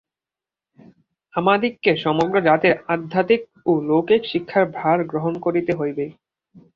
[1.33, 6.05] আমাদিগকে সমগ্র জাতির আধ্যাত্মিক ও লৌকিক শিক্ষার ভার গ্রহণ করিতে হইবে।